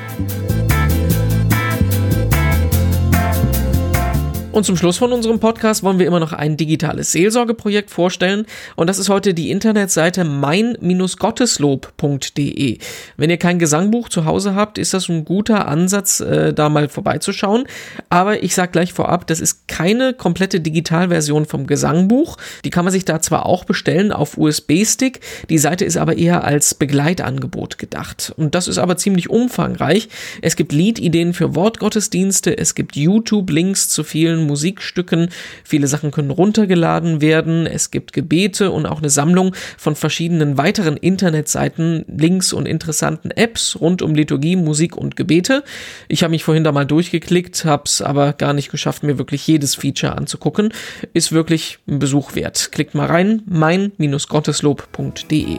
Und 4.52 4.64
zum 4.66 4.76
Schluss 4.76 4.99
von 4.99 5.14
unserem 5.14 5.40
Podcast 5.40 5.82
wollen 5.82 5.99
wir 5.99 6.06
immer 6.06 6.21
noch 6.21 6.35
ein 6.35 6.59
digitales 6.59 7.11
Seelsorgeprojekt 7.12 7.90
vorstellen. 7.90 8.44
Und 8.76 8.87
das 8.87 8.99
ist 8.99 9.09
heute 9.09 9.32
die 9.32 9.50
Internetseite 9.50 10.25
mein-gotteslob.de. 10.25 12.78
Wenn 13.16 13.30
ihr 13.30 13.38
kein 13.38 13.59
Gesangbuch 13.59 14.11
zu 14.11 14.26
Hause 14.26 14.54
habt, 14.54 14.76
ist 14.76 14.92
das 14.92 15.09
ein 15.09 15.25
guter 15.25 15.66
Ansatz, 15.68 16.21
äh, 16.21 16.52
da 16.52 16.68
mal 16.68 16.90
vorbeizuschauen. 16.90 17.64
Aber 18.11 18.42
ich 18.42 18.54
sage 18.54 18.73
gleich 18.73 18.92
vorab, 18.92 19.26
das 19.26 19.40
ist 19.40 19.68
keine 19.68 20.12
komplette 20.12 20.61
Digitalversion 20.61 21.47
vom 21.47 21.66
Gesangbuch. 21.66 22.37
Die 22.66 22.71
kann 22.71 22.85
man 22.85 22.92
sich 22.92 23.06
da 23.06 23.23
zwar 23.23 23.47
auch 23.47 23.64
bestellen 23.64 24.12
auf 24.12 24.37
USB-Stick. 24.37 25.21
Die 25.49 25.56
Seite 25.56 25.87
ist 25.87 25.97
aber 25.97 26.18
eher 26.18 26.44
als 26.44 26.75
Begleitangebot 26.75 27.78
gedacht. 27.78 28.35
Und 28.37 28.54
das 28.54 28.68
ist 28.68 28.76
aber 28.76 28.99
ziemlich 28.99 29.30
umfangreich. 29.30 30.11
Es 30.42 30.56
gibt 30.56 30.73
Liedideen 30.73 31.32
für 31.32 31.54
Wortgottesdienste. 31.54 32.59
Es 32.59 32.75
gibt 32.75 32.97
YouTube-Links 32.97 33.88
zu 33.88 34.04
vielen 34.04 34.41
Musikstücken. 34.46 35.28
Viele 35.64 35.87
Sachen 35.87 36.11
können 36.11 36.30
runtergeladen 36.30 37.20
werden. 37.20 37.66
Es 37.66 37.90
gibt 37.90 38.12
Gebete 38.12 38.70
und 38.70 38.87
auch 38.87 38.99
eine 38.99 39.11
Sammlung 39.11 39.54
von 39.78 39.96
verschiedenen 39.96 40.58
weiteren 40.58 40.96
Internetseiten, 40.96 42.04
Links 42.08 42.52
und 42.52 42.66
interessanten 42.66 43.30
Apps 43.30 43.78
rund 43.80 44.02
um 44.02 44.14
Liturgie, 44.14 44.56
Musik 44.56 44.96
und 44.96 45.16
Gebete. 45.16 45.64
Ich 46.08 46.22
habe 46.22 46.32
mich 46.32 46.44
vorhin 46.44 46.64
da 46.64 46.72
mal 46.72 46.87
durchgeklickt, 46.87 47.64
habe 47.64 47.84
es 47.87 48.02
aber 48.02 48.32
gar 48.32 48.52
nicht 48.52 48.70
geschafft, 48.70 49.02
mir 49.02 49.18
wirklich 49.18 49.46
jedes 49.46 49.75
Feature 49.75 50.16
anzugucken. 50.16 50.72
Ist 51.12 51.32
wirklich 51.32 51.78
ein 51.88 51.99
Besuch 51.99 52.34
wert. 52.34 52.70
Klickt 52.72 52.94
mal 52.94 53.06
rein, 53.06 53.42
mein-gotteslob.de. 53.46 55.58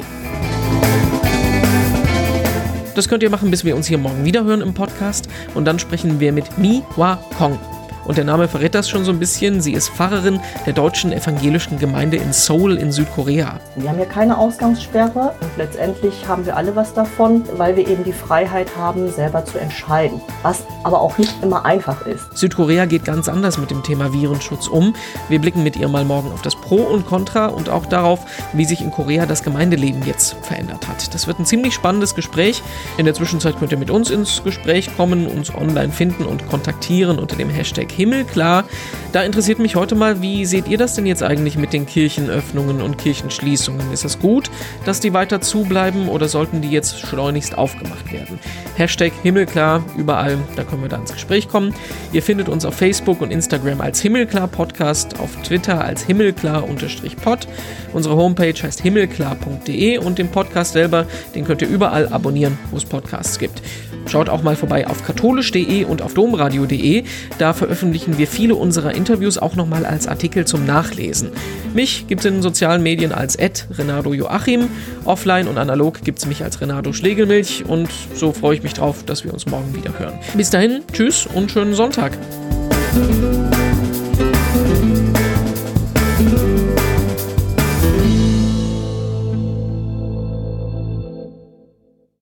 Das 2.95 3.09
könnt 3.09 3.23
ihr 3.23 3.29
machen, 3.29 3.49
bis 3.49 3.65
wir 3.65 3.75
uns 3.75 3.87
hier 3.87 3.97
morgen 3.97 4.23
wiederhören 4.23 4.61
im 4.61 4.73
Podcast 4.73 5.27
und 5.55 5.65
dann 5.65 5.79
sprechen 5.79 6.19
wir 6.19 6.31
mit 6.31 6.57
Mi 6.59 6.83
Hua 6.95 7.15
Kong. 7.37 7.57
Und 8.05 8.17
der 8.17 8.25
Name 8.25 8.47
verrät 8.47 8.75
das 8.75 8.89
schon 8.89 9.05
so 9.05 9.11
ein 9.11 9.19
bisschen. 9.19 9.61
Sie 9.61 9.73
ist 9.73 9.89
Pfarrerin 9.89 10.39
der 10.65 10.73
deutschen 10.73 11.11
evangelischen 11.11 11.79
Gemeinde 11.79 12.17
in 12.17 12.33
Seoul 12.33 12.77
in 12.77 12.91
Südkorea. 12.91 13.59
Wir 13.75 13.89
haben 13.89 13.99
ja 13.99 14.05
keine 14.05 14.37
Ausgangssperre 14.37 15.33
und 15.39 15.57
letztendlich 15.57 16.27
haben 16.27 16.45
wir 16.45 16.57
alle 16.57 16.75
was 16.75 16.93
davon, 16.93 17.43
weil 17.57 17.75
wir 17.75 17.87
eben 17.87 18.03
die 18.03 18.13
Freiheit 18.13 18.75
haben, 18.77 19.11
selber 19.11 19.45
zu 19.45 19.57
entscheiden. 19.57 20.21
Was 20.41 20.63
aber 20.83 21.01
auch 21.01 21.17
nicht 21.17 21.33
immer 21.41 21.65
einfach 21.65 22.05
ist. 22.05 22.37
Südkorea 22.37 22.85
geht 22.85 23.05
ganz 23.05 23.29
anders 23.29 23.57
mit 23.57 23.71
dem 23.71 23.83
Thema 23.83 24.11
Virenschutz 24.11 24.67
um. 24.67 24.95
Wir 25.29 25.39
blicken 25.39 25.63
mit 25.63 25.75
ihr 25.75 25.87
mal 25.87 26.03
morgen 26.03 26.31
auf 26.31 26.41
das 26.41 26.55
Pro 26.55 26.75
und 26.75 27.05
Contra 27.05 27.47
und 27.47 27.69
auch 27.69 27.85
darauf, 27.85 28.19
wie 28.53 28.65
sich 28.65 28.81
in 28.81 28.91
Korea 28.91 29.25
das 29.25 29.43
Gemeindeleben 29.43 30.03
jetzt 30.05 30.35
verändert 30.41 30.87
hat. 30.87 31.13
Das 31.13 31.27
wird 31.27 31.39
ein 31.39 31.45
ziemlich 31.45 31.73
spannendes 31.73 32.15
Gespräch. 32.15 32.61
In 32.97 33.05
der 33.05 33.13
Zwischenzeit 33.13 33.57
könnt 33.57 33.71
ihr 33.71 33.77
mit 33.77 33.91
uns 33.91 34.09
ins 34.09 34.43
Gespräch 34.43 34.95
kommen, 34.97 35.27
uns 35.27 35.53
online 35.53 35.91
finden 35.91 36.25
und 36.25 36.47
kontaktieren 36.49 37.19
unter 37.19 37.35
dem 37.35 37.49
Hashtag 37.49 37.92
himmelklar. 37.93 38.65
Da 39.13 39.21
interessiert 39.21 39.59
mich 39.59 39.75
heute 39.75 39.93
mal, 39.93 40.21
wie 40.21 40.43
seht 40.45 40.67
ihr 40.67 40.79
das 40.79 40.95
denn 40.95 41.05
jetzt 41.05 41.21
eigentlich 41.21 41.55
mit 41.55 41.71
den 41.71 41.85
Kirchenöffnungen 41.85 42.81
und 42.81 42.97
Kirchenschließungen? 42.97 43.93
Ist 43.93 44.05
es 44.05 44.17
gut, 44.17 44.49
dass 44.85 44.99
die 44.99 45.13
weiter 45.13 45.39
zubleiben 45.39 46.09
oder 46.09 46.27
sollten 46.27 46.61
die 46.61 46.71
jetzt 46.71 46.99
schleunigst 46.99 47.55
aufgemacht 47.55 48.11
werden? 48.11 48.39
Hashtag 48.75 49.13
himmelklar, 49.21 49.83
überall, 49.95 50.39
da 50.55 50.63
können 50.63 50.81
wir 50.81 50.89
da 50.89 50.97
ins 50.97 51.13
Gespräch 51.13 51.47
kommen. 51.47 51.75
Ihr 52.11 52.23
findet 52.23 52.49
uns 52.49 52.65
auf 52.65 52.73
Facebook 52.73 53.21
und 53.21 53.29
Instagram 53.29 53.81
als 53.81 54.01
Himmelklar 54.01 54.47
Podcast, 54.47 55.19
auf 55.19 55.35
Twitter 55.43 55.83
als 55.83 56.03
Himmelklar-Pod. 56.03 57.47
Unsere 57.93 58.15
Homepage 58.15 58.53
heißt 58.53 58.81
himmelklar.de 58.81 59.99
und 59.99 60.17
den 60.17 60.29
Podcast 60.29 60.73
selber, 60.73 61.05
den 61.35 61.45
könnt 61.45 61.61
ihr 61.61 61.69
überall 61.69 62.07
abonnieren, 62.07 62.57
wo 62.71 62.77
es 62.77 62.85
Podcasts 62.85 63.37
gibt. 63.37 63.61
Schaut 64.07 64.29
auch 64.29 64.43
mal 64.43 64.55
vorbei 64.55 64.87
auf 64.87 65.05
katholisch.de 65.05 65.85
und 65.85 66.01
auf 66.01 66.13
domradio.de. 66.13 67.03
Da 67.37 67.53
veröffentlichen 67.53 68.17
wir 68.17 68.27
viele 68.27 68.55
unserer 68.55 68.93
Interviews 68.95 69.37
auch 69.37 69.55
nochmal 69.55 69.85
als 69.85 70.07
Artikel 70.07 70.45
zum 70.45 70.65
Nachlesen. 70.65 71.29
Mich 71.73 72.07
gibt 72.07 72.21
es 72.21 72.25
in 72.25 72.33
den 72.35 72.41
sozialen 72.41 72.83
Medien 72.83 73.11
als 73.11 73.37
Renato 73.77 74.13
Joachim. 74.13 74.69
Offline 75.05 75.47
und 75.47 75.57
analog 75.57 76.01
gibt 76.03 76.19
es 76.19 76.25
mich 76.25 76.43
als 76.43 76.61
Renato 76.61 76.93
Schlegelmilch. 76.93 77.65
Und 77.67 77.89
so 78.13 78.31
freue 78.31 78.55
ich 78.55 78.63
mich 78.63 78.73
drauf, 78.73 79.03
dass 79.05 79.23
wir 79.23 79.33
uns 79.33 79.45
morgen 79.45 79.73
wieder 79.75 79.97
hören. 79.97 80.19
Bis 80.35 80.49
dahin, 80.49 80.81
tschüss 80.91 81.25
und 81.25 81.51
schönen 81.51 81.73
Sonntag. 81.73 82.13